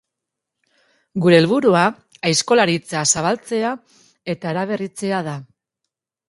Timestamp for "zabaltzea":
3.13-3.75